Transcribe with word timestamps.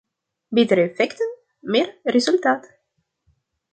Betere 0.59 0.85
effecten, 0.91 1.29
meer 1.75 1.93
resultaat. 2.17 2.67